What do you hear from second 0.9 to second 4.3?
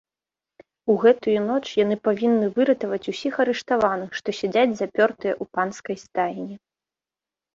У гэтую ноч яны павінны выратаваць усіх арыштаваных, што